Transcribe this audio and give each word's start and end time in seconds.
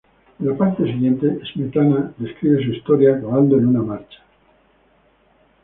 En 0.39 0.47
la 0.47 0.57
parte 0.57 0.81
siguiente, 0.83 1.39
Smetana 1.53 2.11
describe 2.17 2.63
su 2.65 2.71
historia, 2.71 3.17
acabando 3.17 3.55
en 3.59 3.67
una 3.67 3.83
marcha. 3.83 4.17